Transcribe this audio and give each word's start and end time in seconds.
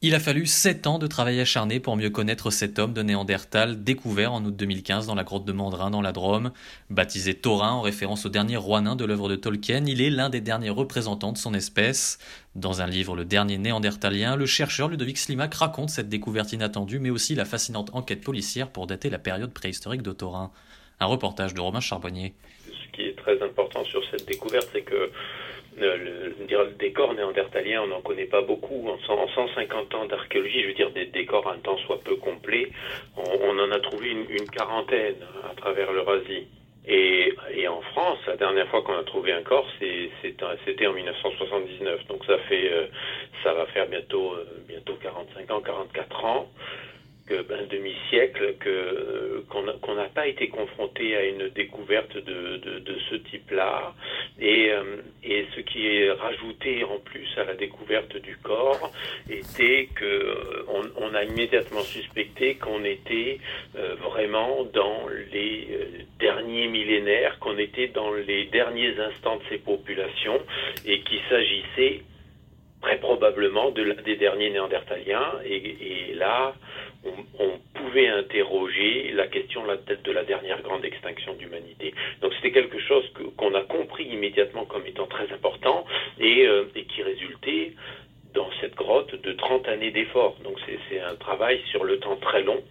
Il 0.00 0.14
a 0.14 0.18
fallu 0.18 0.46
7 0.46 0.86
ans 0.86 0.98
de 0.98 1.06
travail 1.06 1.38
acharné 1.40 1.78
pour 1.78 1.96
mieux 1.96 2.08
connaître 2.08 2.50
cet 2.50 2.78
homme 2.78 2.94
de 2.94 3.02
Néandertal 3.02 3.84
découvert 3.84 4.32
en 4.32 4.42
août 4.46 4.56
2015 4.56 5.06
dans 5.06 5.14
la 5.14 5.24
grotte 5.24 5.44
de 5.44 5.52
Mandrin 5.52 5.90
dans 5.90 6.00
la 6.00 6.12
Drôme. 6.12 6.52
Baptisé 6.88 7.34
Taurin 7.34 7.72
en 7.72 7.82
référence 7.82 8.24
au 8.24 8.30
dernier 8.30 8.56
roi 8.56 8.80
nain 8.80 8.96
de 8.96 9.04
l'œuvre 9.04 9.28
de 9.28 9.36
Tolkien, 9.36 9.84
il 9.86 10.00
est 10.00 10.08
l'un 10.08 10.30
des 10.30 10.40
derniers 10.40 10.70
représentants 10.70 11.32
de 11.32 11.38
son 11.38 11.52
espèce. 11.52 12.18
Dans 12.54 12.80
un 12.80 12.86
livre 12.86 13.14
Le 13.14 13.26
dernier 13.26 13.58
Néandertalien, 13.58 14.36
le 14.36 14.46
chercheur 14.46 14.88
Ludovic 14.88 15.18
Slimak 15.18 15.52
raconte 15.52 15.90
cette 15.90 16.08
découverte 16.08 16.54
inattendue 16.54 16.98
mais 16.98 17.10
aussi 17.10 17.34
la 17.34 17.44
fascinante 17.44 17.90
enquête 17.92 18.24
policière 18.24 18.70
pour 18.70 18.86
dater 18.86 19.10
la 19.10 19.18
période 19.18 19.52
préhistorique 19.52 20.02
de 20.02 20.12
Taurin. 20.12 20.50
Un 21.00 21.06
reportage 21.06 21.54
de 21.54 21.60
Romain 21.60 21.80
Charbonnier. 21.80 22.34
Ce 22.66 22.92
qui 22.92 23.02
est 23.02 23.16
très 23.16 23.42
important 23.42 23.84
sur 23.84 24.02
cette 24.10 24.26
découverte, 24.26 24.68
c'est 24.72 24.82
que 24.82 25.10
le, 25.78 25.96
le, 25.96 26.70
décor 26.78 27.14
néandertalien, 27.14 27.82
on 27.82 27.86
n'en 27.86 28.00
connaît 28.00 28.26
pas 28.26 28.42
beaucoup. 28.42 28.88
En, 28.88 28.98
150 29.28 29.94
ans 29.94 30.06
d'archéologie, 30.06 30.62
je 30.62 30.68
veux 30.68 30.74
dire 30.74 30.90
des 30.90 31.06
décors 31.06 31.48
un 31.48 31.58
temps 31.58 31.78
soit 31.78 32.00
peu 32.00 32.16
complet, 32.16 32.70
on, 33.16 33.58
en 33.58 33.70
a 33.70 33.80
trouvé 33.80 34.10
une, 34.10 34.48
quarantaine 34.50 35.16
à 35.50 35.54
travers 35.54 35.92
l'Eurasie. 35.92 36.46
Et, 36.86 37.34
en 37.68 37.80
France, 37.80 38.18
la 38.26 38.36
dernière 38.36 38.68
fois 38.68 38.82
qu'on 38.82 38.98
a 38.98 39.04
trouvé 39.04 39.32
un 39.32 39.42
corps, 39.42 39.66
c'était 39.78 40.86
en 40.86 40.92
1979. 40.92 42.06
Donc 42.08 42.24
ça 42.26 42.38
fait, 42.48 42.70
euh, 42.72 42.86
ça 43.42 43.54
va 43.54 43.66
faire 43.66 43.86
bientôt, 43.86 44.32
euh, 44.34 44.44
bientôt 44.68 44.94
45 45.00 45.50
ans, 45.50 45.60
44 45.60 46.24
ans 46.24 46.48
un 47.38 47.66
demi-siècle 47.66 48.54
que 48.60 49.44
qu'on 49.48 49.94
n'a 49.94 50.08
pas 50.08 50.26
été 50.26 50.48
confronté 50.48 51.16
à 51.16 51.24
une 51.24 51.48
découverte 51.48 52.16
de, 52.16 52.96
ce 53.10 53.16
type-là. 53.16 53.94
Et, 54.40 54.70
euh, 54.70 54.96
et 55.22 55.46
ce 55.54 55.60
qui 55.60 55.86
est 55.86 56.10
rajouté 56.10 56.84
en 56.84 56.98
plus 56.98 57.28
à 57.36 57.44
la 57.44 57.54
découverte 57.54 58.16
du 58.16 58.36
corps 58.38 58.90
était 59.28 59.88
que 59.94 60.64
on, 60.68 61.14
a 61.14 61.24
immédiatement 61.24 61.82
suspecté 61.82 62.54
qu'on 62.54 62.84
était 62.84 63.38
euh, 63.76 63.94
vraiment 63.96 64.64
dans 64.72 65.06
les 65.32 65.68
euh, 65.70 65.84
derniers 66.18 66.68
millénaires, 66.68 67.38
qu'on 67.38 67.58
était 67.58 67.88
dans 67.88 68.12
les 68.14 68.46
derniers 68.46 68.98
instants 68.98 69.36
de 69.36 69.42
ces 69.50 69.58
populations 69.58 70.40
et 70.86 71.00
qu'il 71.00 71.20
s'agissait 71.28 72.02
très 72.80 72.98
probablement 72.98 73.70
de 73.70 73.82
l'un 73.82 74.02
des 74.02 74.16
derniers 74.16 74.50
néandertaliens. 74.50 75.32
Et 75.44 76.14
là 76.14 76.54
on, 77.04 77.58
pouvait 77.74 78.08
interroger 78.08 79.10
la 79.12 79.26
question 79.26 79.62
de 79.64 80.12
la 80.12 80.24
dernière 80.24 80.62
grande 80.62 80.84
extinction 80.84 81.34
d'humanité. 81.34 81.92
Donc 82.20 82.32
c'était 82.34 82.52
quelque 82.52 82.78
chose 82.78 83.04
qu'on 83.36 83.54
a 83.54 83.62
compris 83.62 84.04
immédiatement 84.04 84.64
comme 84.64 84.86
étant 84.86 85.06
très 85.06 85.30
important 85.32 85.84
et, 86.20 86.46
euh, 86.46 86.64
qui 86.74 87.02
résultait 87.02 87.72
dans 88.34 88.48
cette 88.60 88.74
grotte 88.76 89.14
de 89.20 89.32
30 89.32 89.68
années 89.68 89.90
d'efforts. 89.90 90.36
Donc 90.44 90.58
c'est 90.66 91.00
un 91.00 91.16
travail 91.16 91.60
sur 91.70 91.84
le 91.84 91.98
temps 91.98 92.16
très 92.16 92.42
long, 92.42 92.62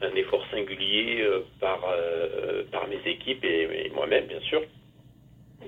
un 0.00 0.14
effort 0.16 0.44
singulier 0.50 1.20
euh, 1.20 1.40
par, 1.60 1.80
euh, 1.88 2.64
par 2.72 2.88
mes 2.88 3.00
équipes 3.04 3.44
et 3.44 3.90
moi-même 3.94 4.26
bien 4.26 4.40
sûr 4.40 4.62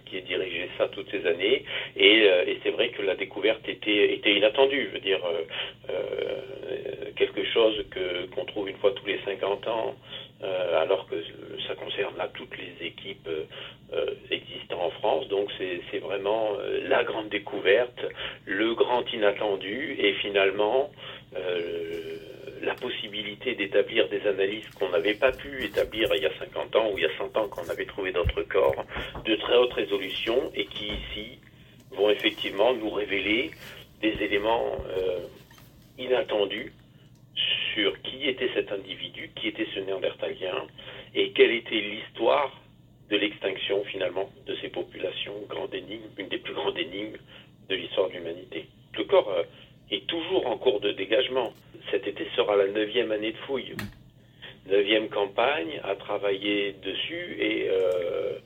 qui 0.05 0.19
a 0.19 0.21
dirigé 0.21 0.69
ça 0.79 0.89
toutes 0.89 1.11
ces 1.11 1.27
années. 1.27 1.65
Et, 1.97 2.29
c'est 2.63 2.71
vrai 2.71 2.91
que 2.91 3.03
la 3.03 3.17
découverte 3.17 3.67
était, 3.69 4.21
inattendue. 4.25 4.89
Je 4.89 4.95
veux 4.95 5.01
dire, 5.01 5.21
que 7.91 8.27
qu'on 8.35 8.45
trouve 8.45 8.69
une 8.69 8.77
fois 8.77 8.93
tous 8.93 9.07
les 9.07 9.19
50 9.25 9.67
ans, 9.69 9.95
alors 10.43 11.07
que 11.09 11.17
ça 11.67 11.75
concerne 11.75 12.17
là 12.17 12.29
toutes 12.35 12.57
les 12.59 12.87
équipes 12.87 13.29
existant 14.31 14.83
en 14.83 14.91
France. 14.91 15.29
Donc 15.29 15.51
c'est 15.59 15.99
vraiment 15.99 16.51
la 16.83 17.05
grande 17.05 17.29
découverte, 17.31 18.05
le 18.45 18.75
grand 18.75 19.11
inattendu, 19.13 19.97
et 19.99 20.13
finalement 20.15 20.91
la 22.63 22.75
possibilité 22.75 23.55
d'établir 23.55 24.09
des 24.09 24.27
analyses 24.27 24.69
qu'on 24.71 24.89
n'avait 24.91 25.15
pas 25.15 25.33
pu 25.33 25.65
établir 25.65 26.09
il 26.15 26.23
y 26.23 26.27
a 26.27 26.39
50 26.39 26.77
ans 26.77 26.91
ou 26.93 26.99
il 26.99 27.05
y 27.05 27.07
a 27.07 27.17
100 27.17 27.37
ans 27.37 27.49
quand 27.49 27.63
on 27.67 27.71
avait 27.71 27.87
trouvé 27.87 28.13
d'autres 28.13 28.43
corps 28.43 28.85
de 29.25 29.37
très 29.37 29.57
haute 29.57 29.73
résolution 29.73 30.51
et 30.55 30.67
qui 30.67 30.87
ici 30.87 31.39
vont 31.93 32.11
effectivement 32.11 32.75
nous 32.75 32.91
révéler 32.91 33.51
des 34.01 34.15
éléments 34.21 34.73
euh, 34.91 35.21
inattendus 35.99 36.73
sur 37.77 38.01
qui 38.03 38.27
était 38.27 38.51
cet 38.55 38.73
individu, 38.73 39.31
qui 39.37 39.49
était 39.49 39.69
ce 39.75 39.81
néandertalien 39.81 40.67
et 41.15 41.31
quelle 41.33 41.53
était 41.53 41.81
l'histoire 41.81 42.51
de 43.11 43.17
l'extinction 43.17 43.85
finalement 43.85 44.31
de 44.47 44.57
ces 44.63 44.69
populations, 44.69 45.35
grande 45.49 45.75
une 46.19 46.29
des 46.29 46.39
plus 46.39 46.55
grandes 46.55 46.79
énigmes 46.79 47.19
de 47.69 47.75
l'histoire 47.75 48.09
de 48.09 48.15
l'humanité. 48.15 48.67
Le 48.97 49.05
corps 49.05 49.31
euh, 49.31 49.43
est 49.91 50.07
toujours 50.07 50.47
en 50.47 50.57
cours 50.57 50.81
de 50.81 50.93
dégagement. 50.93 51.53
Cet 51.91 52.07
été 52.07 52.27
sera 52.35 52.57
la 52.57 52.67
neuvième 52.69 53.13
année 53.13 53.33
de 53.33 53.37
fouille. 53.39 53.75
Neuvième 54.69 55.09
campagne 55.09 55.81
à 55.85 55.95
travailler 55.95 56.75
dessus 56.83 57.37
et, 57.39 57.69
euh, 57.71 58.39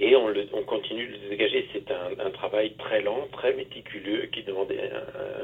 et 0.00 0.14
on, 0.14 0.62
continue 0.62 1.08
de 1.08 1.12
le 1.12 1.28
dégager. 1.30 1.68
C'est 1.72 1.90
un, 1.90 2.30
travail 2.30 2.72
très 2.78 3.02
lent, 3.02 3.26
très 3.32 3.52
méticuleux, 3.52 4.28
qui 4.32 4.42
demandait 4.44 4.90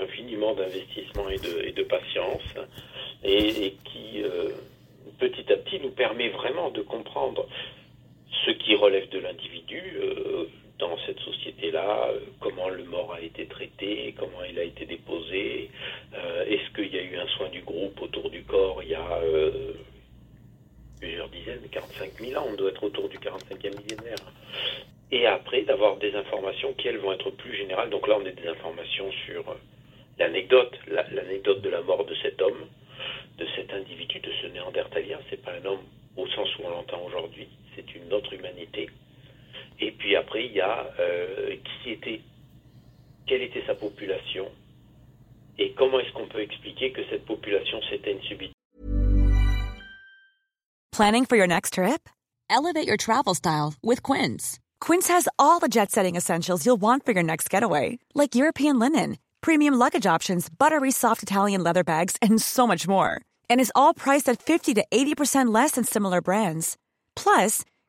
infiniment 0.01 0.55
d'investissement 0.55 1.29
et 1.29 1.73
de, 1.73 1.83
patience 1.83 2.55
et, 3.25 3.77
qui, 3.85 4.23
euh, 4.23 4.51
petit 5.19 5.51
à 5.53 5.57
petit, 5.57 5.81
nous 5.81 5.91
permet 5.91 6.29
vraiment 6.29 6.71
de 6.71 6.83
comprendre 6.83 7.47
ce 8.45 8.51
qui 8.51 8.75
relève 8.75 9.09
de 9.09 9.19
l'individu. 9.19 9.81
Euh, 9.97 10.45
dans 10.79 10.99
cette 11.07 11.21
société-là, 11.21 12.09
euh, 12.11 12.19
comment 12.41 12.69
le 12.69 12.83
mort 12.85 13.15
a 13.15 13.21
été 13.21 13.47
traité, 13.47 14.13
comment 14.19 14.43
il 14.49 14.59
a 14.59 14.65
été 14.65 14.85
déposé, 14.87 15.71
est-ce 16.49 16.75
qu'il 16.75 16.93
y 16.93 16.99
a 16.99 17.03
eu 17.03 17.17
un 17.17 17.27
soin 17.29 17.49
du 17.49 17.61
groupe 17.63 18.01
autour 18.03 18.29
du 18.29 18.43
corps 18.43 18.83
il 18.83 18.91
y 18.91 18.95
a 18.95 19.21
plusieurs 21.01 21.29
dizaines, 21.29 21.61
45 21.71 22.11
000 22.21 22.41
ans, 22.41 22.47
on 22.51 22.55
doit 22.55 22.71
être 22.71 22.83
autour 22.83 23.09
du 23.09 23.19
45e 23.19 23.77
millénaire. 23.79 24.17
Et 25.13 25.27
après, 25.27 25.63
d'avoir 25.63 25.97
des 25.97 26.15
informations 26.15 26.73
qui, 26.75 26.89
elles, 26.89 26.99
vont 26.99 27.13
être 27.13 27.31
plus 27.31 27.55
générales. 27.57 27.91
Donc 27.91 28.09
là, 28.09 28.17
on 28.21 28.27
a 28.27 28.31
des 28.31 28.49
informations 28.49 29.11
sur 29.27 29.45
l'anecdote, 30.19 30.79
l'anecdote 31.13 31.61
de 31.63 31.69
la 31.69 31.83
mort 31.83 32.04
et 39.81 39.93
puis 39.93 40.17
après, 40.17 40.47
il 40.47 40.53
y 40.53 40.61
a 40.61 40.87
euh, 41.01 41.57
qui 41.83 41.91
était, 41.91 42.21
quelle 43.27 43.43
était 43.43 43.65
sa 43.67 43.75
population 43.75 44.51
et 45.59 45.75
comment 45.77 46.01
est-ce 46.01 46.13
qu'on 46.13 46.27
peut 46.29 46.43
expliquer 46.43 46.93
que 46.93 47.03
cette 47.11 47.25
population 47.27 47.81
s'éteigne 47.89 48.21
subitement. 48.23 48.55
Planning 50.93 51.25
for 51.25 51.37
your 51.37 51.47
next 51.47 51.75
trip? 51.75 52.09
Elevate 52.49 52.87
your 52.87 52.97
travel 52.97 53.35
style 53.35 53.75
with 53.83 54.03
Quince. 54.03 54.59
Quince 54.81 55.09
has 55.09 55.29
all 55.39 55.59
the 55.59 55.69
jet-setting 55.69 56.15
essentials 56.15 56.65
you'll 56.65 56.81
want 56.81 57.05
for 57.05 57.13
your 57.13 57.23
next 57.23 57.51
getaway, 57.51 57.99
like 58.15 58.35
European 58.35 58.79
linen, 58.79 59.17
premium 59.41 59.75
luggage 59.75 60.07
options, 60.07 60.49
buttery 60.49 60.91
soft 60.93 61.23
Italian 61.23 61.63
leather 61.65 61.83
bags, 61.83 62.17
and 62.23 62.41
so 62.41 62.67
much 62.67 62.87
more. 62.87 63.21
And 63.51 63.61
is 63.61 63.73
all 63.75 63.95
priced 63.95 64.29
at 64.29 64.41
50 64.41 64.75
to 64.75 64.85
80% 64.93 65.53
less 65.53 65.73
than 65.73 65.85
similar 65.85 66.21
brands. 66.21 66.77
Plus, 67.17 67.65